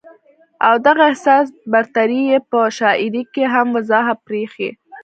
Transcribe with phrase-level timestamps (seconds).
[0.67, 4.69] او دغه احساس برتري ئې پۀ شاعرۍ کښې هم واضحه برېښي